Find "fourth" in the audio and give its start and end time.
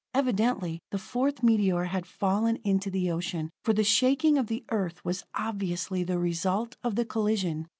0.97-1.43